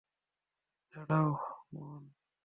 [0.93, 1.29] দাঁড়াও,
[1.71, 2.03] বোন।